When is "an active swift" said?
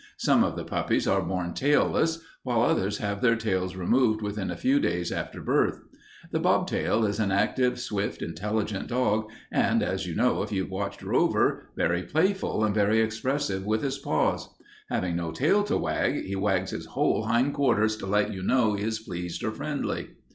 7.19-8.23